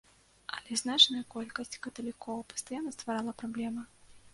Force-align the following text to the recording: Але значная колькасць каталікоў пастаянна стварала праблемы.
Але 0.55 0.77
значная 0.83 1.21
колькасць 1.35 1.79
каталікоў 1.85 2.45
пастаянна 2.55 2.91
стварала 2.99 3.41
праблемы. 3.45 3.91